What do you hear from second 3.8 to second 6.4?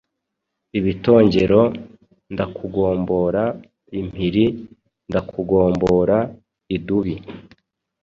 impiri ,ndakugombora